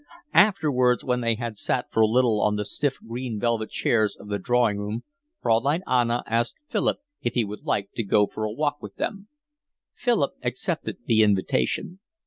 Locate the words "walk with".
8.51-8.95